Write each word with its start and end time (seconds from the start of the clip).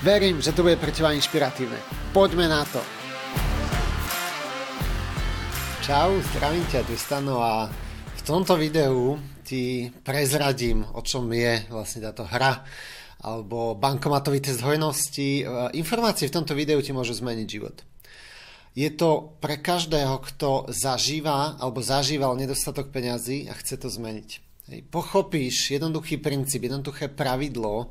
Verím, 0.00 0.40
že 0.40 0.56
to 0.56 0.64
bude 0.64 0.80
pre 0.80 0.96
teba 0.96 1.12
inšpiratívne. 1.12 1.76
Poďme 2.16 2.48
na 2.48 2.64
to. 2.64 2.80
Čau, 5.84 6.16
zdravím 6.32 6.64
ťa, 6.72 6.88
tu 6.88 6.96
Stano 6.96 7.44
a 7.44 7.68
v 8.16 8.22
tomto 8.24 8.56
videu 8.56 9.20
ti 9.44 9.92
prezradím, 10.00 10.88
o 10.96 11.04
čom 11.04 11.28
je 11.28 11.68
vlastne 11.68 12.00
táto 12.00 12.24
hra 12.24 12.64
alebo 13.20 13.76
bankomatový 13.76 14.40
test 14.40 14.64
hojnosti. 14.64 15.44
Informácie 15.76 16.32
v 16.32 16.36
tomto 16.40 16.56
videu 16.56 16.80
ti 16.80 16.96
môžu 16.96 17.12
zmeniť 17.20 17.44
život. 17.52 17.84
Je 18.72 18.88
to 18.96 19.36
pre 19.36 19.60
každého, 19.60 20.16
kto 20.32 20.72
zažíva 20.72 21.60
alebo 21.60 21.84
zažíval 21.84 22.40
nedostatok 22.40 22.88
peňazí 22.88 23.52
a 23.52 23.54
chce 23.58 23.76
to 23.76 23.92
zmeniť. 23.92 24.48
Pochopíš 24.70 25.74
jednoduchý 25.74 26.22
princíp, 26.22 26.62
jednoduché 26.70 27.10
pravidlo 27.10 27.90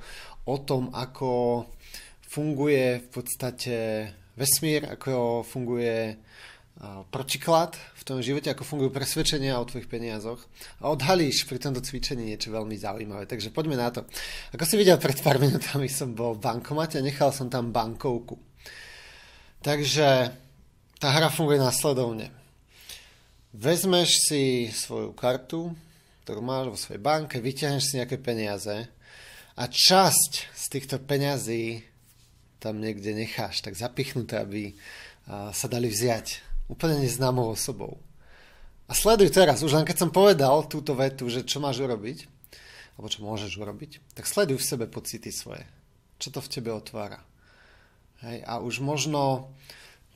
o 0.49 0.57
tom, 0.57 0.89
ako 0.89 1.63
funguje 2.25 3.05
v 3.05 3.07
podstate 3.13 3.75
vesmír, 4.33 4.89
ako 4.89 5.45
funguje 5.45 6.17
protiklad 7.11 7.75
v 7.75 8.03
tom 8.07 8.23
živote, 8.23 8.47
ako 8.47 8.63
fungujú 8.63 8.95
presvedčenia 8.95 9.59
o 9.59 9.67
tvojich 9.67 9.91
peniazoch 9.91 10.39
a 10.79 10.87
odhalíš 10.87 11.43
pri 11.43 11.59
tomto 11.59 11.83
cvičení 11.83 12.23
niečo 12.23 12.55
veľmi 12.55 12.71
zaujímavé. 12.79 13.27
Takže 13.27 13.51
poďme 13.51 13.75
na 13.75 13.91
to. 13.91 14.07
Ako 14.55 14.63
si 14.63 14.79
videl, 14.79 14.95
pred 14.95 15.19
pár 15.19 15.43
minútami 15.43 15.91
som 15.91 16.15
bol 16.15 16.39
v 16.39 16.43
bankomate 16.47 16.95
a 16.95 17.03
nechal 17.03 17.35
som 17.35 17.51
tam 17.51 17.75
bankovku. 17.75 18.39
Takže 19.59 20.31
tá 21.03 21.07
hra 21.11 21.27
funguje 21.27 21.59
následovne. 21.59 22.31
Vezmeš 23.51 24.31
si 24.31 24.71
svoju 24.71 25.11
kartu, 25.11 25.75
ktorú 26.23 26.39
máš 26.39 26.65
vo 26.71 26.77
svojej 26.79 27.03
banke, 27.03 27.43
vyťahneš 27.43 27.83
si 27.83 27.99
nejaké 27.99 28.23
peniaze 28.23 28.87
a 29.59 29.67
časť 29.67 30.55
z 30.55 30.65
týchto 30.71 31.03
peňazí 31.03 31.83
tam 32.63 32.79
niekde 32.79 33.11
necháš 33.11 33.59
tak 33.59 33.75
zapichnuté, 33.75 34.39
aby 34.39 34.71
sa 35.27 35.67
dali 35.67 35.91
vziať 35.91 36.39
úplne 36.71 37.03
neznámou 37.03 37.51
osobou. 37.51 37.99
A 38.89 38.95
sleduj 38.95 39.29
teraz, 39.29 39.61
už 39.61 39.75
len 39.75 39.85
keď 39.85 40.07
som 40.07 40.15
povedal 40.15 40.65
túto 40.65 40.95
vetu, 40.95 41.27
že 41.27 41.45
čo 41.45 41.61
máš 41.61 41.83
urobiť, 41.83 42.25
alebo 42.97 43.07
čo 43.11 43.19
môžeš 43.21 43.51
urobiť, 43.59 44.15
tak 44.15 44.25
sleduj 44.25 44.57
v 44.57 44.69
sebe 44.69 44.85
pocity 44.89 45.29
svoje. 45.29 45.61
Čo 46.17 46.35
to 46.35 46.39
v 46.41 46.51
tebe 46.51 46.71
otvára. 46.73 47.21
Hej, 48.25 48.43
a 48.43 48.59
už 48.59 48.83
možno 48.83 49.53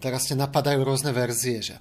teraz 0.02 0.28
te 0.28 0.36
napadajú 0.36 0.84
rôzne 0.84 1.16
verzie, 1.16 1.64
že 1.64 1.76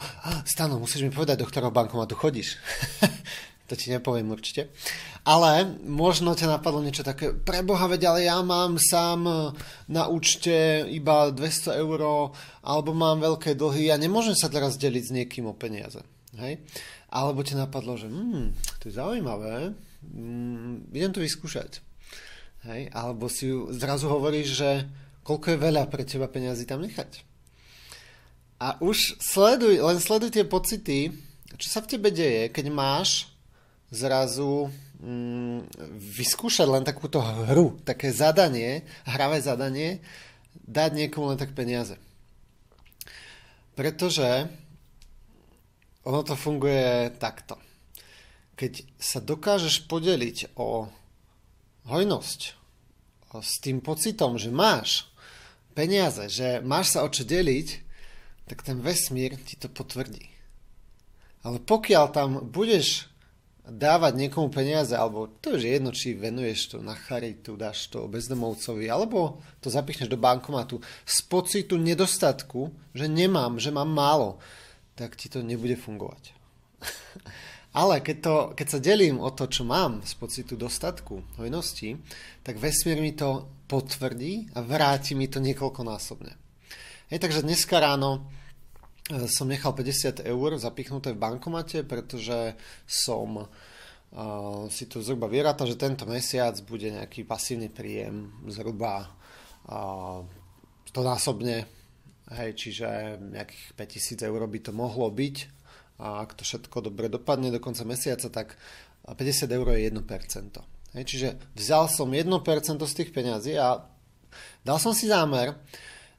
Stano, 0.46 0.78
musíš 0.78 1.02
mi 1.02 1.10
povedať, 1.10 1.42
do 1.42 1.48
ktorého 1.48 1.74
bankomatu 1.74 2.14
chodíš. 2.14 2.58
to 3.72 3.80
ti 3.80 3.88
nepoviem 3.88 4.28
určite. 4.28 4.68
Ale 5.24 5.64
možno 5.88 6.36
ťa 6.36 6.60
napadlo 6.60 6.84
niečo 6.84 7.00
také, 7.00 7.32
preboha 7.32 7.88
veď, 7.88 8.12
ale 8.12 8.28
ja 8.28 8.36
mám 8.44 8.76
sám 8.76 9.24
na 9.88 10.04
účte 10.12 10.84
iba 10.92 11.32
200 11.32 11.80
eur, 11.80 12.28
alebo 12.60 12.90
mám 12.92 13.24
veľké 13.24 13.56
dlhy, 13.56 13.88
ja 13.88 13.96
nemôžem 13.96 14.36
sa 14.36 14.52
teraz 14.52 14.76
deliť 14.76 15.04
s 15.08 15.14
niekým 15.16 15.48
o 15.48 15.56
peniaze. 15.56 16.04
Hej? 16.36 16.60
Alebo 17.08 17.40
ťa 17.40 17.64
napadlo, 17.64 17.96
že 17.96 18.12
hm, 18.12 18.52
to 18.84 18.92
je 18.92 19.00
zaujímavé, 19.00 19.72
hm, 20.04 20.92
idem 20.92 21.12
to 21.16 21.24
vyskúšať. 21.24 21.80
Hej? 22.68 22.92
Alebo 22.92 23.32
si 23.32 23.48
zrazu 23.72 24.12
hovoríš, 24.12 24.48
že 24.52 24.70
koľko 25.24 25.56
je 25.56 25.64
veľa 25.64 25.88
pre 25.88 26.04
teba 26.04 26.28
peniazy 26.28 26.68
tam 26.68 26.84
nechať. 26.84 27.24
A 28.60 28.76
už 28.84 29.16
sleduj, 29.18 29.80
len 29.80 29.98
sleduj 29.98 30.30
tie 30.30 30.44
pocity, 30.46 31.10
čo 31.56 31.68
sa 31.72 31.80
v 31.82 31.90
tebe 31.96 32.14
deje, 32.14 32.52
keď 32.52 32.70
máš 32.70 33.31
zrazu 33.92 34.72
mm, 35.04 35.68
vyskúšať 36.00 36.66
len 36.66 36.82
takúto 36.82 37.20
hru, 37.20 37.76
také 37.84 38.08
zadanie, 38.08 38.88
hravé 39.04 39.44
zadanie, 39.44 40.00
dať 40.56 40.90
niekomu 40.96 41.36
len 41.36 41.38
tak 41.38 41.52
peniaze. 41.52 42.00
Pretože 43.76 44.48
ono 46.08 46.24
to 46.24 46.34
funguje 46.34 47.12
takto. 47.20 47.60
Keď 48.56 48.72
sa 48.96 49.20
dokážeš 49.20 49.86
podeliť 49.86 50.56
o 50.56 50.88
hojnosť 51.86 52.40
s 53.32 53.54
tým 53.64 53.80
pocitom, 53.80 54.36
že 54.36 54.52
máš 54.52 55.08
peniaze, 55.72 56.28
že 56.28 56.60
máš 56.60 56.96
sa 56.96 57.04
o 57.04 57.08
čo 57.08 57.24
deliť, 57.24 57.68
tak 58.44 58.60
ten 58.60 58.80
vesmír 58.84 59.40
ti 59.40 59.56
to 59.56 59.72
potvrdí. 59.72 60.28
Ale 61.42 61.58
pokiaľ 61.58 62.04
tam 62.12 62.30
budeš 62.52 63.11
dávať 63.62 64.18
niekomu 64.18 64.50
peniaze, 64.50 64.90
alebo 64.98 65.30
to 65.38 65.54
je 65.54 65.78
jedno, 65.78 65.94
či 65.94 66.18
venuješ 66.18 66.74
to 66.74 66.76
na 66.82 66.98
charitu, 66.98 67.54
dáš 67.54 67.86
to 67.86 68.10
bezdomovcovi, 68.10 68.90
alebo 68.90 69.38
to 69.62 69.70
zapichneš 69.70 70.10
do 70.10 70.18
bankomatu 70.18 70.82
z 71.06 71.16
pocitu 71.30 71.78
nedostatku, 71.78 72.74
že 72.90 73.06
nemám, 73.06 73.62
že 73.62 73.70
mám 73.70 73.86
málo, 73.86 74.42
tak 74.98 75.14
ti 75.14 75.30
to 75.30 75.46
nebude 75.46 75.78
fungovať. 75.78 76.34
Ale 77.78 78.04
keď, 78.04 78.16
to, 78.20 78.34
keď 78.52 78.66
sa 78.68 78.84
delím 78.84 79.16
o 79.16 79.32
to, 79.32 79.48
čo 79.48 79.64
mám 79.64 80.04
z 80.04 80.12
pocitu 80.20 80.60
dostatku, 80.60 81.24
hojnosti, 81.40 81.96
tak 82.44 82.60
vesmír 82.60 83.00
mi 83.00 83.16
to 83.16 83.48
potvrdí 83.64 84.52
a 84.52 84.60
vráti 84.60 85.16
mi 85.16 85.24
to 85.24 85.40
niekoľkonásobne. 85.40 86.36
Hej, 87.08 87.18
takže 87.22 87.46
dneska 87.46 87.80
ráno 87.80 88.28
som 89.10 89.50
nechal 89.50 89.74
50 89.74 90.22
eur 90.22 90.50
zapichnuté 90.58 91.10
v 91.12 91.18
bankomate, 91.18 91.82
pretože 91.82 92.54
som 92.86 93.42
uh, 93.42 93.48
si 94.70 94.86
tu 94.86 95.02
zhruba 95.02 95.26
vyrátal, 95.26 95.66
že 95.66 95.80
tento 95.80 96.06
mesiac 96.06 96.54
bude 96.62 96.86
nejaký 96.86 97.26
pasívny 97.26 97.66
príjem 97.66 98.30
zhruba 98.46 99.10
uh, 99.66 100.22
to 100.92 101.00
násobne, 101.02 101.66
hej, 102.30 102.50
čiže 102.54 103.18
nejakých 103.18 103.64
5000 103.74 104.28
eur 104.28 104.40
by 104.46 104.58
to 104.60 104.72
mohlo 104.76 105.08
byť 105.10 105.36
a 106.02 106.22
ak 106.22 106.38
to 106.38 106.42
všetko 106.42 106.90
dobre 106.90 107.06
dopadne 107.06 107.50
do 107.50 107.62
konca 107.62 107.86
mesiaca, 107.86 108.26
tak 108.30 108.54
50 109.06 109.50
eur 109.50 109.66
je 109.74 109.90
1%. 109.90 109.98
Hej, 110.92 111.04
čiže 111.08 111.28
vzal 111.56 111.88
som 111.88 112.10
1% 112.10 112.28
z 112.76 112.94
tých 112.94 113.10
peňazí 113.10 113.56
a 113.56 113.82
dal 114.62 114.78
som 114.78 114.92
si 114.92 115.08
zámer, 115.08 115.56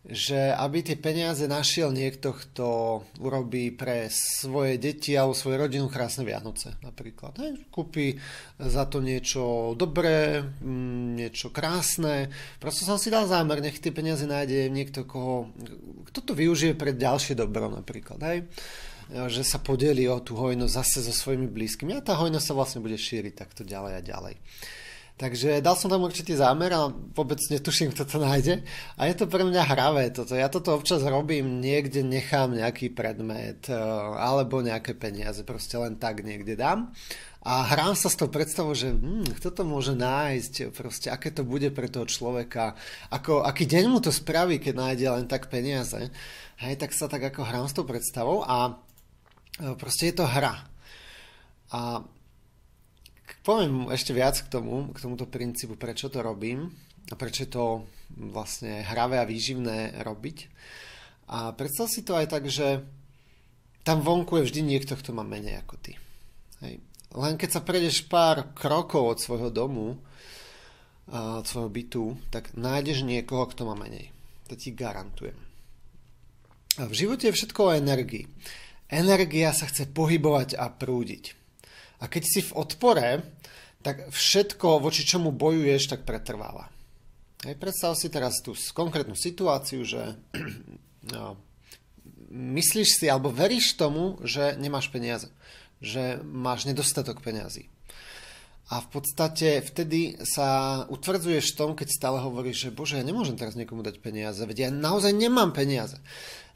že 0.03 0.52
aby 0.52 0.84
tie 0.84 1.00
peniaze 1.00 1.47
našiel 1.47 1.96
niekto, 1.96 2.36
kto 2.36 2.68
urobí 3.24 3.72
pre 3.72 4.12
svoje 4.12 4.75
deti 4.75 5.16
alebo 5.16 5.31
svoju 5.31 5.56
rodinu 5.56 5.88
krásne 5.88 6.28
Vianoce 6.28 6.75
napríklad. 6.84 7.40
Hej, 7.40 7.64
kúpi 7.72 8.19
za 8.59 8.84
to 8.84 9.00
niečo 9.00 9.72
dobré, 9.80 10.44
mm, 10.44 11.24
niečo 11.24 11.56
krásne. 11.56 12.28
Prosto 12.59 12.84
som 12.84 13.00
si 13.00 13.08
dal 13.08 13.31
zámer, 13.31 13.63
nech 13.63 13.80
tie 13.80 13.96
peniaze 13.96 14.28
nájde 14.28 14.68
niekto, 14.68 15.08
koho, 15.08 15.56
kto 16.12 16.19
to 16.19 16.34
využije 16.36 16.75
pre 16.75 16.92
ďalšie 16.92 17.40
dobro 17.40 17.72
napríklad. 17.72 18.19
Hej 18.19 18.40
že 19.13 19.44
sa 19.44 19.59
podeli 19.59 20.08
o 20.08 20.18
tú 20.24 20.40
hojnosť 20.40 20.74
zase 20.74 21.00
so 21.03 21.13
svojimi 21.13 21.52
blízkymi 21.52 21.92
a 22.00 22.06
tá 22.06 22.16
hojnosť 22.16 22.46
sa 22.50 22.56
vlastne 22.56 22.80
bude 22.80 22.96
šíriť 22.96 23.34
takto 23.36 23.62
ďalej 23.68 24.00
a 24.00 24.02
ďalej. 24.02 24.36
Takže 25.13 25.62
dal 25.62 25.78
som 25.78 25.94
tam 25.94 26.09
určitý 26.09 26.34
zámer 26.34 26.74
a 26.74 26.90
vôbec 26.90 27.38
netuším, 27.38 27.94
kto 27.94 28.01
to 28.09 28.18
nájde. 28.18 28.66
A 28.97 29.06
je 29.06 29.13
to 29.13 29.29
pre 29.29 29.46
mňa 29.46 29.62
hravé 29.62 30.09
toto. 30.09 30.34
Ja 30.34 30.50
toto 30.50 30.74
občas 30.74 31.06
robím, 31.06 31.62
niekde 31.62 32.01
nechám 32.01 32.57
nejaký 32.57 32.89
predmet 32.89 33.69
e, 33.69 33.77
alebo 34.18 34.65
nejaké 34.65 34.98
peniaze, 34.98 35.45
proste 35.45 35.77
len 35.77 36.01
tak 36.01 36.25
niekde 36.25 36.57
dám. 36.57 36.89
A 37.45 37.62
hrám 37.62 37.94
sa 37.94 38.10
s 38.10 38.18
tou 38.18 38.25
predstavou, 38.25 38.74
že 38.74 38.89
hm, 38.89 39.38
kto 39.38 39.54
to 39.54 39.62
môže 39.62 39.94
nájsť, 39.94 40.74
proste 40.74 41.13
aké 41.13 41.30
to 41.30 41.45
bude 41.45 41.69
pre 41.77 41.86
toho 41.94 42.09
človeka, 42.09 42.74
ako, 43.13 43.45
aký 43.45 43.69
deň 43.69 43.86
mu 43.94 44.01
to 44.01 44.09
spraví, 44.09 44.57
keď 44.57 44.74
nájde 44.74 45.07
len 45.13 45.25
tak 45.30 45.54
peniaze. 45.54 46.09
Hej, 46.57 46.81
tak 46.81 46.89
sa 46.89 47.06
tak 47.06 47.21
ako 47.21 47.45
hrám 47.45 47.69
s 47.69 47.77
tou 47.77 47.86
predstavou 47.86 48.42
a 48.50 48.81
e, 49.62 49.77
proste 49.77 50.09
je 50.09 50.16
to 50.18 50.25
hra. 50.25 50.74
A 51.69 52.01
Poviem 53.44 53.92
ešte 53.92 54.16
viac 54.16 54.40
k 54.40 54.48
tomu, 54.48 54.95
k 54.95 55.04
tomuto 55.04 55.28
princípu, 55.28 55.75
prečo 55.75 56.07
to 56.07 56.24
robím 56.24 56.72
a 57.12 57.19
prečo 57.19 57.44
to 57.51 57.84
vlastne 58.16 58.88
hravé 58.88 59.19
a 59.19 59.28
výživné 59.28 60.00
robiť. 60.00 60.38
A 61.28 61.51
predstav 61.51 61.92
si 61.92 62.07
to 62.07 62.16
aj 62.16 62.31
tak, 62.31 62.48
že 62.48 62.88
tam 63.84 64.00
vonku 64.00 64.40
je 64.40 64.48
vždy 64.48 64.62
niekto, 64.63 64.95
kto 64.95 65.12
má 65.12 65.28
menej 65.28 65.60
ako 65.60 65.75
ty. 65.75 66.00
Hej. 66.63 66.80
Len 67.13 67.36
keď 67.36 67.50
sa 67.51 67.62
prejdeš 67.62 68.07
pár 68.07 68.56
krokov 68.56 69.04
od 69.04 69.19
svojho 69.19 69.51
domu, 69.51 70.00
od 71.12 71.44
svojho 71.44 71.68
bytu, 71.68 72.04
tak 72.31 72.56
nájdeš 72.56 73.04
niekoho, 73.04 73.44
kto 73.51 73.68
má 73.68 73.75
menej. 73.75 74.16
To 74.48 74.56
ti 74.56 74.72
garantujem. 74.72 75.36
A 76.80 76.88
v 76.88 76.95
živote 76.95 77.28
je 77.28 77.36
všetko 77.36 77.60
o 77.60 77.75
energii. 77.75 78.25
Energia 78.88 79.51
sa 79.51 79.68
chce 79.68 79.92
pohybovať 79.92 80.56
a 80.56 80.72
prúdiť. 80.72 81.43
A 82.04 82.12
keď 82.12 82.24
si 82.28 82.40
v 82.44 82.56
odpore, 82.60 83.24
tak 83.80 84.12
všetko, 84.12 84.84
voči 84.84 85.08
čomu 85.08 85.32
bojuješ, 85.32 85.96
tak 85.96 86.04
pretrváva. 86.04 86.68
Hej, 87.44 87.60
predstav 87.60 87.96
si 87.96 88.08
teraz 88.12 88.40
tú 88.40 88.56
konkrétnu 88.76 89.16
situáciu, 89.16 89.84
že 89.88 90.20
no, 91.16 91.40
myslíš 92.32 93.04
si 93.04 93.06
alebo 93.08 93.32
veríš 93.32 93.80
tomu, 93.80 94.20
že 94.24 94.56
nemáš 94.60 94.92
peniaze, 94.92 95.32
že 95.84 96.20
máš 96.24 96.68
nedostatok 96.68 97.20
peniazy. 97.20 97.68
A 98.72 98.80
v 98.80 98.88
podstate 98.96 99.60
vtedy 99.60 100.16
sa 100.24 100.82
utvrdzuješ 100.88 101.52
v 101.52 101.58
tom, 101.60 101.72
keď 101.76 101.88
stále 101.92 102.18
hovoríš, 102.24 102.68
že 102.68 102.70
bože, 102.72 102.96
ja 102.96 103.04
nemôžem 103.04 103.36
teraz 103.36 103.60
niekomu 103.60 103.84
dať 103.84 104.00
peniaze, 104.00 104.40
veď 104.40 104.58
ja 104.58 104.70
naozaj 104.72 105.12
nemám 105.12 105.52
peniaze. 105.52 106.00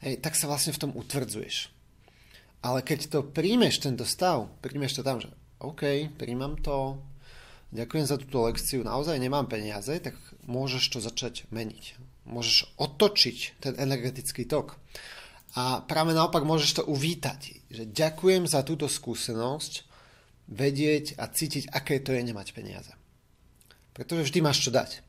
Hej, 0.00 0.24
tak 0.24 0.32
sa 0.32 0.48
vlastne 0.48 0.72
v 0.72 0.88
tom 0.88 0.92
utvrdzuješ. 0.96 1.77
Ale 2.62 2.82
keď 2.82 3.00
to 3.10 3.18
príjmeš, 3.22 3.82
tento 3.82 4.02
stav, 4.02 4.50
príjmeš 4.58 4.98
to 4.98 5.02
tam, 5.06 5.22
že 5.22 5.30
OK, 5.62 6.10
príjmam 6.18 6.58
to, 6.58 6.98
ďakujem 7.70 8.06
za 8.06 8.16
túto 8.18 8.42
lekciu, 8.46 8.82
naozaj 8.82 9.18
nemám 9.18 9.46
peniaze, 9.46 9.94
tak 10.02 10.18
môžeš 10.46 10.84
to 10.90 10.98
začať 10.98 11.46
meniť. 11.54 11.98
Môžeš 12.26 12.74
otočiť 12.76 13.62
ten 13.62 13.74
energetický 13.78 14.44
tok. 14.44 14.76
A 15.56 15.80
práve 15.80 16.12
naopak 16.12 16.44
môžeš 16.44 16.82
to 16.82 16.82
uvítať, 16.84 17.70
že 17.72 17.88
ďakujem 17.88 18.44
za 18.44 18.60
túto 18.66 18.84
skúsenosť, 18.90 19.88
vedieť 20.48 21.20
a 21.20 21.28
cítiť, 21.28 21.68
aké 21.70 22.00
to 22.00 22.16
je 22.16 22.24
nemať 22.24 22.56
peniaze. 22.56 22.92
Pretože 23.92 24.32
vždy 24.32 24.40
máš 24.40 24.64
čo 24.64 24.72
dať. 24.72 25.04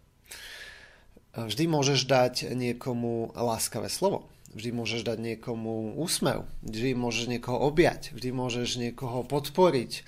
Vždy 1.37 1.63
môžeš 1.71 2.03
dať 2.03 2.51
niekomu 2.51 3.31
láskavé 3.31 3.87
slovo. 3.87 4.27
Vždy 4.49 4.69
môžeš 4.73 5.01
dať 5.05 5.17
niekomu 5.21 5.99
úsmev. 6.01 6.49
Vždy 6.65 6.97
môžeš 6.97 7.25
niekoho 7.29 7.61
objať. 7.69 8.17
Vždy 8.17 8.29
môžeš 8.33 8.81
niekoho 8.81 9.21
podporiť. 9.25 10.03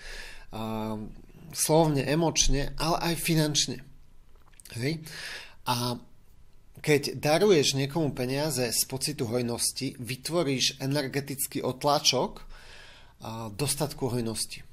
slovne, 1.52 2.04
emočne, 2.08 2.76
ale 2.80 2.98
aj 3.12 3.16
finančne. 3.20 3.84
Hej? 4.76 5.04
A 5.68 6.00
keď 6.82 7.20
daruješ 7.20 7.78
niekomu 7.78 8.16
peniaze 8.18 8.74
z 8.74 8.82
pocitu 8.90 9.30
hojnosti, 9.30 10.00
vytvoríš 10.02 10.82
energetický 10.82 11.62
otlačok 11.62 12.48
dostatku 13.54 14.10
hojnosti. 14.10 14.66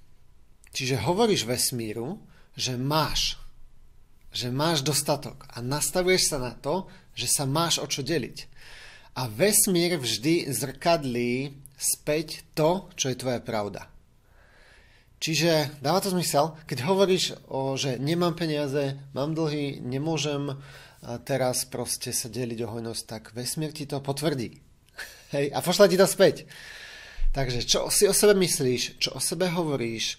Čiže 0.72 1.04
hovoríš 1.04 1.44
vesmíru, 1.44 2.16
že 2.56 2.80
máš, 2.80 3.36
že 4.32 4.48
máš 4.48 4.80
dostatok 4.80 5.44
a 5.52 5.60
nastavuješ 5.60 6.32
sa 6.32 6.38
na 6.40 6.52
to, 6.56 6.88
že 7.12 7.28
sa 7.28 7.44
máš 7.44 7.82
o 7.82 7.86
čo 7.90 8.00
deliť. 8.00 8.48
A 9.18 9.26
vesmír 9.26 9.98
vždy 9.98 10.46
zrkadlí 10.46 11.50
späť 11.74 12.46
to, 12.54 12.86
čo 12.94 13.10
je 13.10 13.18
tvoja 13.18 13.42
pravda. 13.42 13.90
Čiže 15.18 15.82
dáva 15.82 15.98
to 15.98 16.14
zmysel, 16.14 16.54
keď 16.70 16.86
hovoríš, 16.86 17.34
o, 17.50 17.74
že 17.74 17.98
nemám 17.98 18.38
peniaze, 18.38 18.94
mám 19.10 19.34
dlhy, 19.34 19.82
nemôžem 19.82 20.54
teraz 21.26 21.66
proste 21.66 22.10
sa 22.10 22.26
deliť 22.30 22.58
o 22.66 22.70
hojnosť, 22.70 23.02
tak 23.06 23.22
vesmír 23.34 23.70
ti 23.70 23.86
to 23.86 24.02
potvrdí. 24.02 24.58
Hej, 25.34 25.50
a 25.54 25.58
pošla 25.62 25.86
ti 25.90 25.98
to 25.98 26.06
späť. 26.06 26.46
Takže 27.34 27.62
čo 27.66 27.92
si 27.92 28.08
o 28.08 28.14
sebe 28.14 28.34
myslíš, 28.34 28.98
čo 28.98 29.14
o 29.14 29.20
sebe 29.22 29.46
hovoríš, 29.52 30.18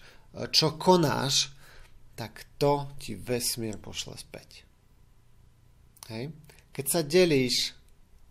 čo 0.53 0.77
konáš, 0.77 1.51
tak 2.13 2.45
to 2.61 2.91
ti 2.99 3.15
vesmír 3.17 3.79
pošle 3.79 4.15
späť. 4.15 4.63
Hej. 6.11 6.35
Keď 6.75 6.85
sa 6.85 7.01
delíš, 7.01 7.78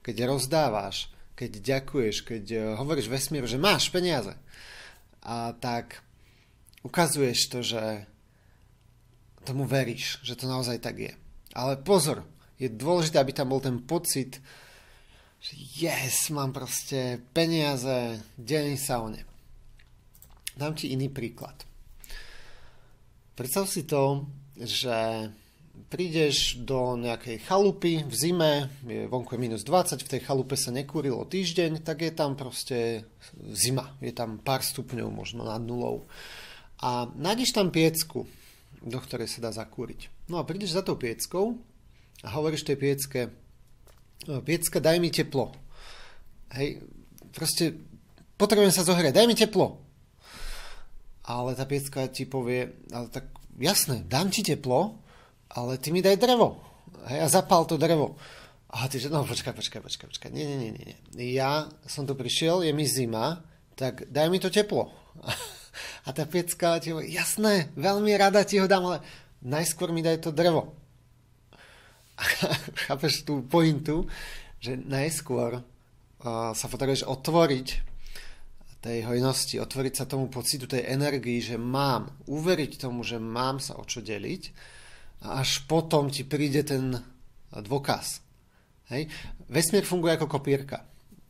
keď 0.09 0.25
rozdávaš, 0.25 1.13
keď 1.37 1.61
ďakuješ, 1.61 2.25
keď 2.25 2.45
hovoríš 2.81 3.13
vesmíru, 3.13 3.45
že 3.45 3.61
máš 3.61 3.93
peniaze, 3.93 4.33
a 5.21 5.53
tak 5.53 6.01
ukazuješ 6.81 7.53
to, 7.53 7.61
že 7.61 8.09
tomu 9.45 9.69
veríš, 9.69 10.17
že 10.25 10.33
to 10.33 10.49
naozaj 10.49 10.81
tak 10.81 10.97
je. 10.97 11.13
Ale 11.53 11.77
pozor, 11.77 12.25
je 12.57 12.73
dôležité, 12.73 13.21
aby 13.21 13.37
tam 13.37 13.53
bol 13.53 13.61
ten 13.61 13.85
pocit, 13.85 14.41
že 15.45 15.53
yes, 15.77 16.33
mám 16.33 16.57
proste 16.57 17.21
peniaze, 17.37 18.25
delím 18.41 18.81
sa 18.81 19.05
o 19.05 19.13
ne. 19.13 19.29
Dám 20.57 20.73
ti 20.73 20.89
iný 20.89 21.13
príklad. 21.13 21.69
Predstav 23.37 23.69
si 23.69 23.85
to, 23.85 24.25
že 24.57 25.29
prídeš 25.87 26.59
do 26.59 26.99
nejakej 26.99 27.47
chalupy 27.47 28.03
v 28.03 28.15
zime, 28.15 28.53
je 28.83 29.07
vonku 29.07 29.39
je 29.39 29.41
minus 29.41 29.63
20, 29.63 30.03
v 30.03 30.13
tej 30.19 30.21
chalupe 30.27 30.59
sa 30.59 30.75
nekúrilo 30.75 31.23
týždeň, 31.23 31.87
tak 31.87 32.03
je 32.03 32.11
tam 32.11 32.35
proste 32.35 33.07
zima, 33.55 33.95
je 34.03 34.11
tam 34.11 34.43
pár 34.43 34.67
stupňov 34.67 35.09
možno 35.15 35.47
nad 35.47 35.63
nulou 35.63 36.11
a 36.79 37.11
nájdeš 37.19 37.55
tam 37.55 37.75
piecku, 37.75 38.27
do 38.83 38.99
ktorej 39.03 39.27
sa 39.27 39.43
dá 39.43 39.51
zakúriť. 39.51 40.31
No 40.31 40.39
a 40.39 40.47
prídeš 40.47 40.79
za 40.79 40.87
tou 40.87 40.95
pieckou 40.95 41.59
a 42.23 42.29
hovoríš 42.35 42.67
tej 42.67 42.79
piecke, 42.79 43.21
piecka, 44.47 44.79
daj 44.79 44.99
mi 45.03 45.11
teplo. 45.11 45.55
Hej, 46.55 46.83
proste 47.35 47.75
potrebujem 48.39 48.75
sa 48.75 48.87
zohrieť, 48.87 49.15
daj 49.15 49.27
mi 49.27 49.35
teplo. 49.35 49.83
Ale 51.29 51.53
tá 51.59 51.69
piecka 51.69 52.09
ti 52.09 52.25
povie, 52.25 52.73
ale 52.95 53.11
tak 53.11 53.29
jasné, 53.59 54.07
dám 54.07 54.31
ti 54.31 54.41
teplo, 54.41 55.03
ale 55.49 55.81
ty 55.81 55.93
mi 55.93 56.05
daj 56.05 56.17
drevo. 56.21 56.61
Hej, 57.09 57.21
a 57.25 57.29
zapál 57.29 57.65
to 57.65 57.81
drevo. 57.81 58.17
A 58.69 58.85
ty 58.85 59.01
že, 59.01 59.09
no 59.09 59.25
počkaj, 59.25 59.57
počkaj, 59.57 59.81
počkaj, 59.81 60.07
počkaj, 60.13 60.31
nie, 60.33 60.45
nie, 60.45 60.59
nie, 60.61 60.73
nie. 60.77 60.97
Ja 61.33 61.73
som 61.89 62.05
tu 62.05 62.13
prišiel, 62.13 62.61
je 62.69 62.73
mi 62.77 62.85
zima, 62.85 63.41
tak 63.73 64.05
daj 64.13 64.29
mi 64.29 64.37
to 64.37 64.53
teplo. 64.53 64.93
A 66.07 66.11
tá 66.11 66.27
pecka 66.27 66.81
ti 66.83 66.91
hovorí, 66.91 67.13
jasné, 67.15 67.71
veľmi 67.79 68.13
rada 68.19 68.43
ti 68.43 68.59
ho 68.59 68.67
dám, 68.67 68.85
ale 68.93 68.99
najskôr 69.47 69.95
mi 69.95 70.03
daj 70.03 70.27
to 70.27 70.35
drevo. 70.35 70.75
Chápeš 72.89 73.23
tú 73.23 73.47
pointu, 73.47 74.11
že 74.59 74.75
najskôr 74.75 75.63
uh, 75.63 76.51
sa 76.53 76.67
potrebuješ 76.67 77.07
otvoriť 77.07 77.69
tej 78.79 78.99
hojnosti, 79.07 79.59
otvoriť 79.59 79.95
sa 79.95 80.05
tomu 80.11 80.31
pocitu 80.31 80.67
tej 80.67 80.87
energii, 80.87 81.43
že 81.43 81.59
mám, 81.59 82.11
uveriť 82.27 82.79
tomu, 82.79 83.03
že 83.03 83.23
mám 83.23 83.63
sa 83.63 83.79
o 83.79 83.85
čo 83.87 84.03
deliť 84.03 84.43
a 85.23 85.43
až 85.43 85.67
potom 85.67 86.11
ti 86.11 86.23
príde 86.23 86.63
ten 86.63 86.95
dôkaz. 87.51 88.23
Hej? 88.93 89.11
Vesmír 89.51 89.85
funguje 89.85 90.15
ako 90.15 90.31
kopírka. 90.31 90.85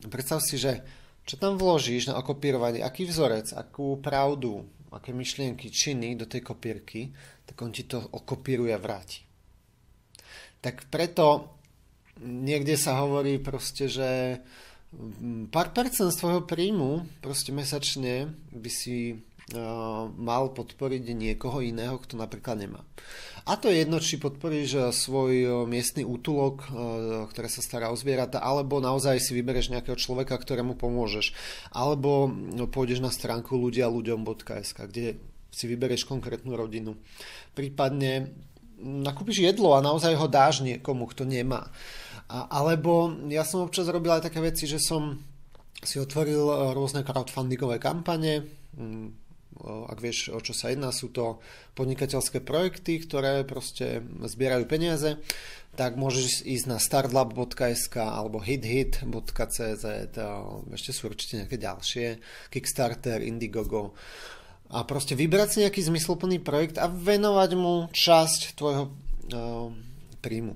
Predstav 0.06 0.44
si, 0.44 0.60
že 0.60 0.82
čo 1.28 1.36
tam 1.36 1.60
vložíš 1.60 2.08
na 2.08 2.16
okopírovanie, 2.16 2.80
aký 2.80 3.04
vzorec, 3.04 3.52
akú 3.52 4.00
pravdu, 4.00 4.64
aké 4.88 5.12
myšlienky, 5.12 5.68
činy 5.68 6.16
do 6.16 6.24
tej 6.24 6.40
kopírky, 6.40 7.12
tak 7.44 7.60
on 7.60 7.68
ti 7.68 7.84
to 7.84 8.00
okopíruje 8.00 8.72
a 8.72 8.80
vráti. 8.80 9.20
Tak 10.64 10.88
preto 10.88 11.54
niekde 12.24 12.80
sa 12.80 12.98
hovorí 13.04 13.36
proste, 13.38 13.92
že 13.92 14.40
pár 15.52 15.76
percent 15.76 16.08
z 16.08 16.18
tvojho 16.18 16.42
príjmu 16.48 17.20
proste 17.20 17.52
mesačne 17.52 18.32
by 18.50 18.70
si 18.72 19.20
mal 20.18 20.52
podporiť 20.52 21.16
niekoho 21.16 21.64
iného, 21.64 21.96
kto 21.96 22.20
napríklad 22.20 22.60
nemá. 22.60 22.84
A 23.48 23.56
to 23.56 23.72
je 23.72 23.80
jedno, 23.80 23.96
či 23.96 24.20
podporíš 24.20 24.92
svoj 24.92 25.64
miestny 25.64 26.04
útulok, 26.04 26.68
ktoré 27.32 27.48
sa 27.48 27.64
stará 27.64 27.88
o 27.88 27.96
zvieratá, 27.96 28.44
alebo 28.44 28.76
naozaj 28.76 29.24
si 29.24 29.32
vybereš 29.32 29.72
nejakého 29.72 29.96
človeka, 29.96 30.36
ktorému 30.36 30.76
pomôžeš. 30.76 31.32
Alebo 31.72 32.28
no, 32.28 32.68
pôjdeš 32.68 33.00
na 33.00 33.08
stránku 33.08 33.56
ľudia 33.56 33.88
ľuďom.sk, 33.88 34.78
kde 34.92 35.16
si 35.48 35.64
vybereš 35.64 36.04
konkrétnu 36.04 36.52
rodinu. 36.52 37.00
Prípadne 37.56 38.36
nakúpiš 38.84 39.40
jedlo 39.40 39.72
a 39.72 39.80
naozaj 39.80 40.12
ho 40.12 40.28
dáš 40.28 40.60
niekomu, 40.60 41.08
kto 41.08 41.24
nemá. 41.24 41.72
A, 42.28 42.52
alebo 42.52 43.16
ja 43.32 43.48
som 43.48 43.64
občas 43.64 43.88
robil 43.88 44.12
aj 44.12 44.28
také 44.28 44.44
veci, 44.44 44.68
že 44.68 44.76
som 44.76 45.16
si 45.80 45.96
otvoril 45.96 46.76
rôzne 46.76 47.00
crowdfundingové 47.00 47.80
kampane, 47.80 48.44
ak 49.66 49.98
vieš, 49.98 50.30
o 50.30 50.38
čo 50.38 50.54
sa 50.54 50.70
jedná, 50.70 50.94
sú 50.94 51.10
to 51.10 51.42
podnikateľské 51.74 52.42
projekty, 52.42 53.02
ktoré 53.02 53.42
proste 53.42 54.06
zbierajú 54.22 54.64
peniaze, 54.70 55.18
tak 55.74 55.94
môžeš 55.98 56.46
ísť 56.46 56.66
na 56.66 56.78
startlab.sk 56.78 57.96
alebo 57.98 58.42
hithit.cz, 58.42 59.84
ešte 60.74 60.90
sú 60.90 61.02
určite 61.10 61.42
nejaké 61.42 61.58
ďalšie, 61.58 62.06
Kickstarter, 62.50 63.22
Indiegogo 63.22 63.94
a 64.68 64.84
proste 64.84 65.16
vybrať 65.16 65.48
si 65.48 65.58
nejaký 65.64 65.80
zmysluplný 65.80 66.44
projekt 66.44 66.76
a 66.76 66.90
venovať 66.92 67.50
mu 67.56 67.88
časť 67.88 68.52
tvojho 68.52 68.84
uh, 68.84 69.72
príjmu. 70.20 70.54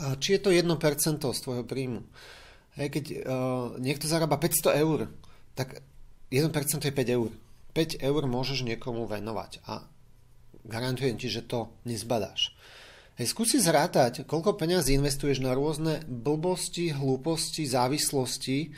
A 0.00 0.16
či 0.16 0.38
je 0.38 0.40
to 0.40 0.48
1% 0.48 0.72
z 1.20 1.40
tvojho 1.44 1.64
príjmu. 1.68 2.00
Hej, 2.80 2.88
keď 2.88 3.04
uh, 3.12 3.18
niekto 3.76 4.08
zarába 4.08 4.40
500 4.40 4.72
eur, 4.80 5.12
tak 5.52 5.84
1% 6.32 6.48
je 6.80 6.94
5 6.94 7.16
eur 7.18 7.30
5 7.72 8.02
eur 8.02 8.22
môžeš 8.26 8.66
niekomu 8.66 9.06
venovať 9.06 9.62
a 9.66 9.86
garantujem 10.66 11.16
ti, 11.16 11.30
že 11.30 11.46
to 11.46 11.72
nezbadáš. 11.86 12.52
Hej, 13.20 13.36
skúsi 13.36 13.60
zrátať, 13.60 14.24
koľko 14.24 14.56
peňazí 14.56 14.96
investuješ 14.96 15.44
na 15.44 15.52
rôzne 15.52 16.00
blbosti, 16.08 16.88
hlúposti, 16.94 17.68
závislosti, 17.68 18.72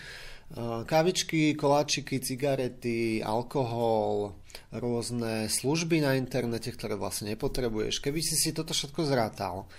kávičky, 0.85 1.55
koláčiky, 1.55 2.21
cigarety, 2.21 3.23
alkohol, 3.23 4.37
rôzne 4.75 5.49
služby 5.49 6.05
na 6.05 6.19
internete, 6.19 6.75
ktoré 6.75 6.99
vlastne 6.99 7.33
nepotrebuješ. 7.33 8.05
Keby 8.05 8.21
si 8.21 8.37
si 8.37 8.51
toto 8.53 8.77
všetko 8.77 9.07
zrátal, 9.09 9.71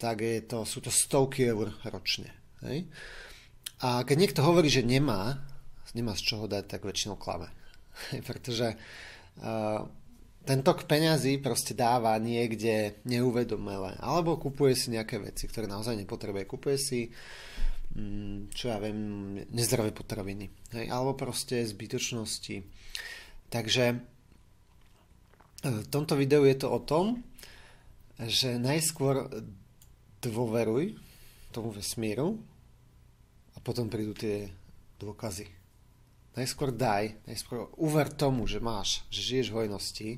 tak 0.00 0.24
je 0.24 0.40
to, 0.46 0.64
sú 0.64 0.80
to 0.80 0.94
stovky 0.94 1.50
eur 1.50 1.74
ročne. 1.84 2.32
Hej? 2.64 2.88
A 3.84 4.06
keď 4.06 4.16
niekto 4.16 4.40
hovorí, 4.40 4.72
že 4.72 4.86
nemá, 4.86 5.44
nemá 5.92 6.16
z 6.16 6.22
čoho 6.22 6.48
dať, 6.48 6.70
tak 6.70 6.88
väčšinou 6.88 7.20
klame. 7.20 7.52
Pretože 8.28 8.74
uh, 9.42 9.84
ten 10.44 10.60
tok 10.60 10.84
peňazí 10.84 11.40
proste 11.40 11.72
dáva 11.72 12.20
niekde 12.20 13.00
neuvedomele. 13.08 13.96
Alebo 13.96 14.36
kupuje 14.36 14.76
si 14.76 14.92
nejaké 14.92 15.16
veci, 15.16 15.48
ktoré 15.48 15.64
naozaj 15.64 15.96
nepotrebuje. 15.96 16.44
Kupuje 16.44 16.76
si, 16.76 17.00
mm, 17.96 18.52
čo 18.52 18.68
ja 18.68 18.76
viem, 18.76 19.40
nezdravé 19.48 19.96
potraviny. 19.96 20.52
Hej? 20.76 20.86
Alebo 20.92 21.16
proste 21.16 21.64
zbytočnosti. 21.64 22.60
Takže 23.48 23.84
e, 23.88 23.96
v 25.64 25.88
tomto 25.88 26.12
videu 26.20 26.44
je 26.44 26.56
to 26.60 26.68
o 26.68 26.80
tom, 26.84 27.24
že 28.20 28.60
najskôr 28.60 29.32
dôveruj 30.20 30.94
tomu 31.56 31.72
vesmíru 31.72 32.36
a 33.56 33.58
potom 33.64 33.88
prídu 33.88 34.12
tie 34.12 34.52
dôkazy. 35.00 35.63
Najskôr 36.34 36.74
daj, 36.74 37.14
najskôr 37.30 37.70
uver 37.78 38.10
tomu, 38.10 38.50
že 38.50 38.58
máš, 38.58 39.06
že 39.06 39.22
žiješ 39.22 39.54
v 39.54 39.56
hojnosti 39.62 40.10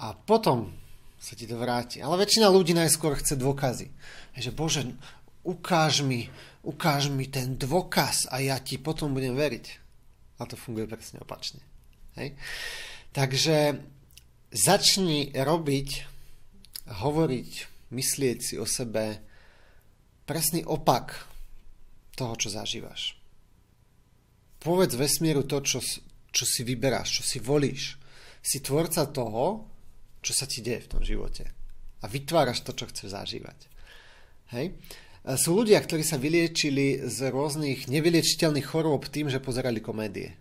a 0.00 0.16
potom 0.16 0.72
sa 1.20 1.36
ti 1.36 1.44
to 1.44 1.60
vráti. 1.60 2.00
Ale 2.00 2.16
väčšina 2.16 2.48
ľudí 2.48 2.72
najskôr 2.72 3.20
chce 3.20 3.36
dôkazy. 3.36 3.92
Že 4.40 4.50
Bože, 4.56 4.82
ukáž 5.44 6.00
mi, 6.00 6.32
ukáž 6.64 7.12
mi 7.12 7.28
ten 7.28 7.60
dôkaz 7.60 8.26
a 8.32 8.40
ja 8.40 8.56
ti 8.56 8.80
potom 8.80 9.12
budem 9.12 9.36
veriť. 9.36 9.66
A 10.40 10.48
to 10.48 10.56
funguje 10.56 10.88
presne 10.88 11.20
opačne. 11.20 11.60
Hej? 12.16 12.32
Takže 13.12 13.78
začni 14.48 15.30
robiť, 15.36 15.88
hovoriť, 16.88 17.50
myslieť 17.92 18.38
si 18.40 18.54
o 18.56 18.64
sebe 18.64 19.20
presný 20.24 20.64
opak 20.64 21.28
toho, 22.16 22.34
čo 22.40 22.48
zažívaš 22.48 23.21
povedz 24.62 24.94
vesmíru 24.94 25.42
to, 25.42 25.58
čo, 25.60 25.82
čo 26.30 26.44
si 26.46 26.62
vyberáš, 26.62 27.20
čo 27.20 27.22
si 27.26 27.38
volíš. 27.42 27.98
Si 28.38 28.62
tvorca 28.62 29.06
toho, 29.10 29.66
čo 30.22 30.32
sa 30.32 30.46
ti 30.46 30.62
deje 30.62 30.86
v 30.86 30.90
tom 30.96 31.02
živote. 31.02 31.50
A 32.02 32.06
vytváraš 32.06 32.62
to, 32.62 32.74
čo 32.74 32.86
chceš 32.86 33.14
zažívať. 33.14 33.58
Hej? 34.54 34.78
Sú 35.38 35.54
ľudia, 35.54 35.78
ktorí 35.78 36.02
sa 36.02 36.18
vyliečili 36.18 37.06
z 37.06 37.30
rôznych 37.30 37.86
nevyliečiteľných 37.86 38.66
chorôb 38.66 39.06
tým, 39.06 39.30
že 39.30 39.38
pozerali 39.38 39.78
komédie. 39.78 40.34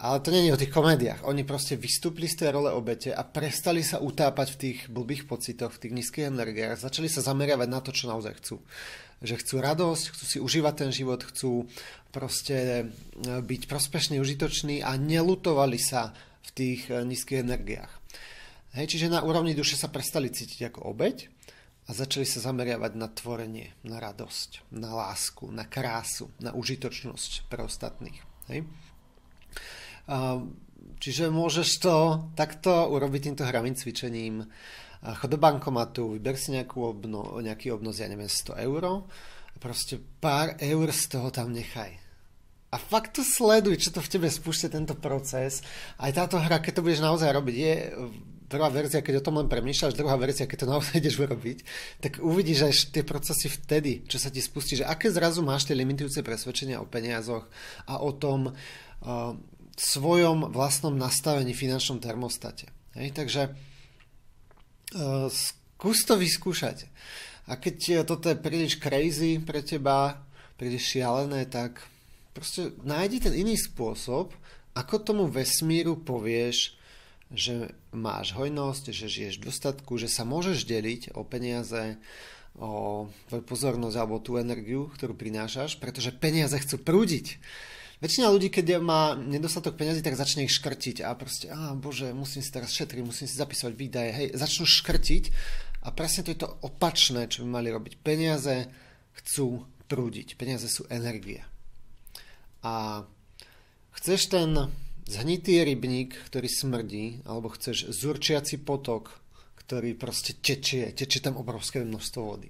Ale 0.00 0.24
to 0.24 0.32
je 0.32 0.48
o 0.48 0.56
tých 0.56 0.72
komédiách. 0.72 1.28
Oni 1.28 1.44
proste 1.44 1.76
vystúpili 1.76 2.24
z 2.24 2.40
tej 2.44 2.56
role 2.56 2.72
obete 2.72 3.12
a 3.12 3.20
prestali 3.20 3.84
sa 3.84 4.00
utápať 4.00 4.56
v 4.56 4.60
tých 4.60 4.78
blbých 4.88 5.28
pocitoch, 5.28 5.76
v 5.76 5.80
tých 5.80 5.92
nízkych 5.92 6.32
energiách. 6.32 6.80
Začali 6.80 7.04
sa 7.04 7.20
zameriavať 7.20 7.68
na 7.68 7.80
to, 7.84 7.92
čo 7.92 8.08
naozaj 8.08 8.32
chcú 8.40 8.56
že 9.20 9.36
chcú 9.36 9.60
radosť, 9.60 10.04
chcú 10.16 10.24
si 10.24 10.38
užívať 10.40 10.74
ten 10.86 10.90
život, 10.90 11.20
chcú 11.20 11.68
proste 12.10 12.56
e, 12.56 12.84
byť 13.40 13.62
prospešný, 13.68 14.16
užitočný 14.18 14.80
a 14.80 14.96
nelutovali 14.96 15.76
sa 15.76 16.16
v 16.40 16.50
tých 16.56 16.80
e, 16.88 17.04
nízkych 17.04 17.44
energiách. 17.44 17.92
Hej, 18.74 18.96
čiže 18.96 19.12
na 19.12 19.20
úrovni 19.20 19.52
duše 19.52 19.74
sa 19.74 19.90
prestali 19.90 20.30
cítiť 20.30 20.70
ako 20.70 20.94
obeď 20.94 21.26
a 21.86 21.90
začali 21.90 22.22
sa 22.22 22.38
zameriavať 22.38 22.92
na 22.94 23.10
tvorenie, 23.10 23.74
na 23.82 23.98
radosť, 23.98 24.70
na 24.72 24.94
lásku, 24.94 25.50
na 25.50 25.66
krásu, 25.66 26.30
na 26.38 26.54
užitočnosť 26.54 27.50
pre 27.50 27.66
ostatných. 27.66 28.22
Hej. 28.46 28.62
Čiže 31.00 31.34
môžeš 31.34 31.68
to 31.82 31.96
takto 32.38 32.70
urobiť 32.94 33.20
týmto 33.26 33.42
hravým 33.42 33.74
cvičením 33.74 34.46
chod 35.00 35.30
do 35.32 35.38
bankomatu, 35.40 36.16
vyber 36.16 36.36
si 36.36 36.52
nejakú 36.52 36.84
obno, 36.84 37.40
nejaký 37.40 37.72
obnos, 37.72 38.00
ja 38.00 38.08
neviem, 38.08 38.28
100 38.28 38.60
eur 38.60 39.04
proste 39.60 40.00
pár 40.20 40.56
eur 40.56 40.88
z 40.88 41.04
toho 41.12 41.28
tam 41.28 41.52
nechaj. 41.52 41.92
A 42.70 42.76
fakt 42.78 43.18
to 43.18 43.22
sleduj, 43.26 43.76
čo 43.82 43.90
to 43.90 44.00
v 44.00 44.12
tebe 44.12 44.28
spúšťa 44.30 44.68
tento 44.70 44.94
proces. 44.94 45.60
Aj 45.98 46.08
táto 46.14 46.38
hra, 46.38 46.62
keď 46.62 46.80
to 46.80 46.84
budeš 46.86 47.02
naozaj 47.02 47.28
robiť, 47.34 47.56
je 47.58 47.74
prvá 48.50 48.70
verzia, 48.70 49.02
keď 49.02 49.22
o 49.22 49.26
tom 49.26 49.38
len 49.38 49.50
premýšľaš, 49.50 49.98
druhá 49.98 50.14
verzia, 50.18 50.46
keď 50.46 50.66
to 50.66 50.70
naozaj 50.70 50.94
ideš 51.02 51.22
urobiť, 51.22 51.58
tak 52.02 52.12
uvidíš 52.22 52.60
aj 52.66 52.72
tie 52.94 53.04
procesy 53.06 53.46
vtedy, 53.50 54.06
čo 54.06 54.18
sa 54.18 54.30
ti 54.30 54.42
spustí, 54.42 54.78
že 54.78 54.88
aké 54.88 55.10
zrazu 55.10 55.42
máš 55.42 55.70
tie 55.70 55.78
limitujúce 55.78 56.22
presvedčenia 56.22 56.82
o 56.82 56.86
peniazoch 56.86 57.46
a 57.86 58.02
o 58.02 58.10
tom 58.14 58.50
uh, 58.50 59.34
svojom 59.74 60.50
vlastnom 60.50 60.94
nastavení 60.94 61.54
finančnom 61.54 61.98
termostate. 61.98 62.70
Hej? 62.94 63.14
Takže 63.18 63.69
skús 65.30 66.02
to 66.04 66.14
vyskúšať. 66.18 66.86
A 67.50 67.58
keď 67.58 68.06
toto 68.06 68.30
je 68.30 68.38
príliš 68.38 68.78
crazy 68.78 69.42
pre 69.42 69.62
teba, 69.64 70.22
príliš 70.54 70.94
šialené, 70.94 71.50
tak 71.50 71.82
proste 72.30 72.70
nájdi 72.86 73.26
ten 73.26 73.34
iný 73.34 73.58
spôsob, 73.58 74.30
ako 74.70 74.94
tomu 75.02 75.24
vesmíru 75.26 75.98
povieš, 75.98 76.78
že 77.30 77.74
máš 77.94 78.34
hojnosť, 78.34 78.90
že 78.90 79.06
žiješ 79.06 79.34
v 79.38 79.46
dostatku, 79.50 79.98
že 79.98 80.10
sa 80.10 80.26
môžeš 80.26 80.66
deliť 80.66 81.14
o 81.14 81.22
peniaze, 81.26 81.98
o 82.58 83.06
tvoju 83.30 83.44
pozornosť 83.46 83.96
alebo 83.98 84.18
tú 84.18 84.34
energiu, 84.38 84.90
ktorú 84.94 85.14
prinášaš, 85.14 85.78
pretože 85.78 86.14
peniaze 86.14 86.54
chcú 86.58 86.82
prúdiť. 86.82 87.38
Väčšina 88.00 88.32
ľudí, 88.32 88.48
keď 88.48 88.80
má 88.80 89.12
nedostatok 89.12 89.76
peniazy, 89.76 90.00
tak 90.00 90.16
začne 90.16 90.48
ich 90.48 90.56
škrtiť 90.56 91.04
a 91.04 91.12
proste, 91.12 91.52
á 91.52 91.76
bože, 91.76 92.16
musím 92.16 92.40
si 92.40 92.48
teraz 92.48 92.72
šetriť, 92.72 93.04
musím 93.04 93.28
si 93.28 93.36
zapisovať 93.36 93.74
výdaje, 93.76 94.10
hej, 94.16 94.28
začnú 94.32 94.64
škrtiť 94.64 95.24
a 95.84 95.92
presne 95.92 96.24
to 96.24 96.32
je 96.32 96.40
to 96.40 96.48
opačné, 96.64 97.28
čo 97.28 97.44
by 97.44 97.60
mali 97.60 97.68
robiť. 97.68 98.00
Peniaze 98.00 98.72
chcú 99.20 99.68
prúdiť, 99.84 100.40
peniaze 100.40 100.64
sú 100.72 100.88
energia. 100.88 101.44
A 102.64 103.04
chceš 104.00 104.32
ten 104.32 104.56
zhnitý 105.04 105.60
rybník, 105.60 106.16
ktorý 106.32 106.48
smrdí, 106.48 107.20
alebo 107.28 107.52
chceš 107.52 107.92
zurčiaci 107.92 108.64
potok, 108.64 109.12
ktorý 109.60 109.92
proste 109.92 110.40
tečie, 110.40 110.96
tečie 110.96 111.20
tam 111.20 111.36
obrovské 111.36 111.84
množstvo 111.84 112.20
vody. 112.24 112.48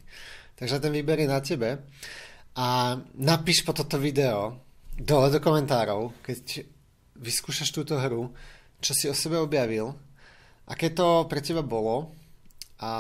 Takže 0.55 0.79
ten 0.79 0.95
výber 0.95 1.19
je 1.19 1.29
na 1.29 1.41
tebe 1.43 1.83
a 2.55 2.95
napíš 3.19 3.67
po 3.67 3.75
toto 3.75 3.99
video, 3.99 4.70
dole 5.01 5.33
do 5.33 5.41
komentárov, 5.41 6.13
keď 6.21 6.69
vyskúšaš 7.17 7.73
túto 7.73 7.97
hru, 7.97 8.33
čo 8.81 8.93
si 8.93 9.09
o 9.09 9.15
sebe 9.17 9.41
objavil, 9.41 9.93
aké 10.69 10.93
to 10.93 11.29
pre 11.29 11.41
teba 11.41 11.65
bolo 11.65 12.13
a, 12.81 12.93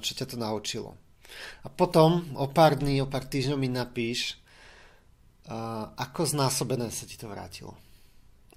čo 0.00 0.12
ťa 0.16 0.26
to 0.32 0.36
naučilo. 0.36 0.96
A 1.64 1.68
potom 1.72 2.36
o 2.38 2.46
pár 2.48 2.78
dní, 2.78 3.02
o 3.02 3.10
pár 3.10 3.26
týždňov 3.26 3.58
mi 3.58 3.68
napíš, 3.68 4.38
ako 5.98 6.24
znásobené 6.24 6.88
sa 6.88 7.04
ti 7.04 7.20
to 7.20 7.28
vrátilo. 7.28 7.76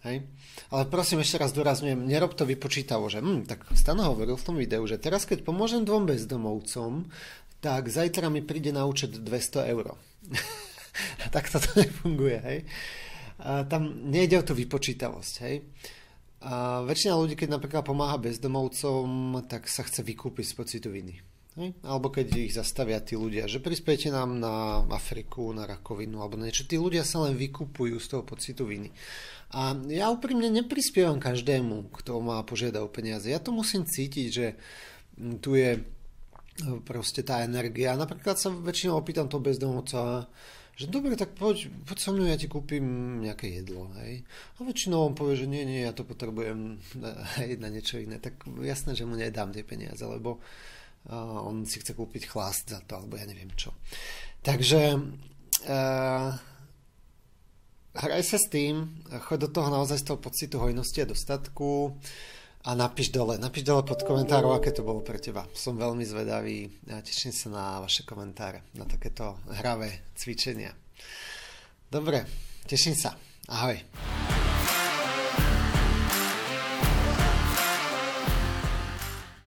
Hej? 0.07 0.23
Ale 0.71 0.83
prosím, 0.87 1.19
ešte 1.19 1.41
raz 1.41 1.51
dorazňujem, 1.51 2.05
nerob 2.07 2.37
to 2.37 2.47
vypočítavo, 2.47 3.11
že 3.11 3.19
hm, 3.19 3.43
tak 3.49 3.67
Stano 3.75 4.07
hovoril 4.07 4.39
v 4.39 4.45
tom 4.45 4.55
videu, 4.55 4.83
že 4.87 5.01
teraz 5.01 5.27
keď 5.27 5.43
pomôžem 5.43 5.83
dvom 5.83 6.07
bezdomovcom, 6.07 7.11
tak 7.59 7.89
zajtra 7.91 8.31
mi 8.31 8.45
príde 8.45 8.71
na 8.71 8.87
účet 8.87 9.19
200 9.19 9.73
eur. 9.73 9.97
tak 11.35 11.49
to 11.49 11.59
nefunguje, 11.75 12.37
hej. 12.43 12.59
A 13.37 13.63
tam 13.69 14.09
nejde 14.09 14.41
o 14.41 14.47
tú 14.47 14.57
vypočítavosť, 14.57 15.35
hej. 15.45 15.55
A 16.45 16.85
väčšina 16.85 17.17
ľudí, 17.17 17.33
keď 17.33 17.57
napríklad 17.57 17.81
pomáha 17.81 18.21
bezdomovcom, 18.21 19.41
tak 19.49 19.65
sa 19.65 19.81
chce 19.81 20.05
vykúpiť 20.05 20.45
z 20.45 20.53
pocitu 20.53 20.89
viny. 20.93 21.17
Hej? 21.57 21.73
Alebo 21.81 22.13
keď 22.13 22.27
ich 22.37 22.53
zastavia 22.53 23.01
tí 23.01 23.17
ľudia, 23.17 23.49
že 23.49 23.57
prispiejte 23.57 24.13
nám 24.13 24.37
na 24.37 24.85
Afriku, 24.93 25.49
na 25.49 25.65
rakovinu 25.65 26.21
alebo 26.21 26.37
niečo. 26.37 26.69
Tí 26.69 26.77
ľudia 26.77 27.01
sa 27.01 27.25
len 27.25 27.33
vykupujú 27.33 27.97
z 27.97 28.07
toho 28.13 28.21
pocitu 28.21 28.69
viny. 28.69 28.93
A 29.57 29.73
ja 29.89 30.13
úprimne 30.13 30.53
neprispievam 30.53 31.17
každému, 31.17 31.89
kto 31.89 32.21
má 32.21 32.45
požiada 32.45 32.85
o 32.85 32.91
peniaze. 32.91 33.25
Ja 33.33 33.41
to 33.41 33.49
musím 33.49 33.89
cítiť, 33.89 34.27
že 34.29 34.47
tu 35.41 35.57
je 35.57 35.81
proste 36.85 37.25
tá 37.25 37.41
energia. 37.41 37.97
Napríklad 37.97 38.37
sa 38.37 38.53
väčšinou 38.53 39.01
opýtam 39.01 39.25
toho 39.25 39.41
bezdomovca, 39.41 40.29
že 40.77 40.93
dobre, 40.93 41.17
tak 41.17 41.33
poď, 41.33 41.73
poď 41.89 41.97
so 41.97 42.13
mnou, 42.13 42.29
ja 42.29 42.37
ti 42.37 42.45
kúpim 42.45 43.17
nejaké 43.25 43.49
jedlo, 43.49 43.89
hej. 43.97 44.21
A 44.55 44.61
väčšinou 44.61 45.09
on 45.09 45.17
povie, 45.17 45.33
že 45.33 45.49
nie, 45.49 45.65
nie, 45.65 45.81
ja 45.81 45.89
to 45.89 46.05
potrebujem 46.05 46.77
hej, 47.41 47.57
na 47.63 47.73
niečo 47.73 47.97
iné. 47.97 48.21
Tak 48.21 48.45
jasné, 48.61 48.93
že 48.93 49.09
mu 49.09 49.17
nedám 49.17 49.49
tie 49.49 49.65
peniaze, 49.65 50.05
lebo 50.05 50.37
uh, 50.37 51.49
on 51.49 51.65
si 51.65 51.81
chce 51.81 51.97
kúpiť 51.97 52.29
chlast 52.29 52.69
za 52.69 52.85
to, 52.85 53.01
alebo 53.01 53.17
ja 53.17 53.25
neviem 53.25 53.49
čo. 53.57 53.73
Takže 54.45 55.01
uh, 55.65 56.29
hraj 57.97 58.21
sa 58.21 58.37
s 58.37 58.45
tým, 58.53 59.01
choď 59.09 59.49
do 59.49 59.49
toho 59.49 59.73
naozaj 59.73 59.97
z 59.97 60.13
toho 60.13 60.21
pocitu 60.21 60.61
hojnosti 60.61 61.01
a 61.01 61.09
dostatku 61.09 61.97
a 62.67 62.75
napíš 62.75 63.15
dole, 63.15 63.39
napíš 63.39 63.63
dole 63.63 63.87
pod 63.87 64.03
komentárom, 64.03 64.51
aké 64.51 64.75
to 64.75 64.83
bolo 64.83 64.99
pre 64.99 65.23
teba. 65.23 65.47
Som 65.55 65.79
veľmi 65.79 66.03
zvedavý 66.03 66.67
a 66.91 66.99
teším 66.99 67.31
sa 67.31 67.47
na 67.47 67.65
vaše 67.79 68.03
komentáre, 68.03 68.67
na 68.75 68.83
takéto 68.83 69.39
hravé 69.47 70.11
cvičenia. 70.19 70.75
Dobre, 71.87 72.27
teším 72.67 72.99
sa. 72.99 73.15
Ahoj. 73.47 73.79